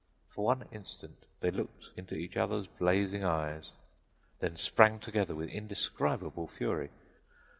[0.29, 3.69] For one instant they looked into each other's blazing eyes
[4.41, 6.89] and then sprang together with indescribable fury.